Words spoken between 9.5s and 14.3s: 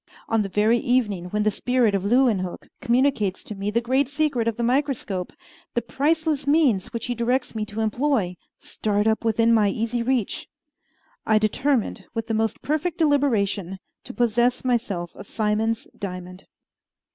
my easy reach! I determined, with the most perfect deliberation, to